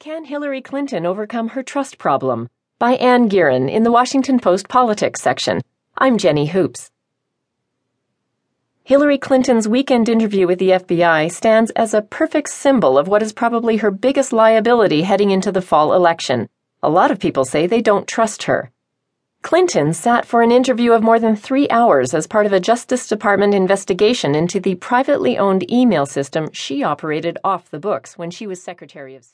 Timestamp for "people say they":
17.18-17.82